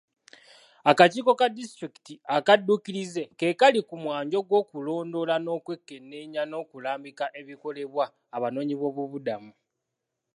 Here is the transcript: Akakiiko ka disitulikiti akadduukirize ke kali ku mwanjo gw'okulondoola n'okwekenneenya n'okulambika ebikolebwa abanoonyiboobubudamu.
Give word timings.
Akakiiko 0.89 1.31
ka 1.39 1.47
disitulikiti 1.57 2.13
akadduukirize 2.37 3.23
ke 3.37 3.47
kali 3.61 3.79
ku 3.87 3.95
mwanjo 4.03 4.39
gw'okulondoola 4.47 5.35
n'okwekenneenya 5.39 6.41
n'okulambika 6.47 7.25
ebikolebwa 7.39 8.05
abanoonyiboobubudamu. 8.35 9.51